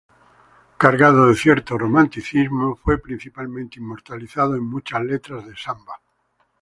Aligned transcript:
Cargado 0.79 1.27
de 1.27 1.35
cierto 1.35 1.77
romanticismo, 1.77 2.75
fue 2.75 2.97
principalmente 2.97 3.77
inmortalizado 3.79 4.55
en 4.55 4.63
muchas 4.65 5.03
letras 5.03 5.45
de 5.45 5.55
samba. 5.55 6.01